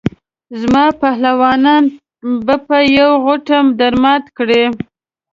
زما 0.59 0.85
پهلوانان 1.01 1.83
به 2.45 2.55
په 2.67 2.77
یوه 2.97 3.15
غوټه 3.23 3.57
درمات 3.79 4.23
کړي. 4.37 4.63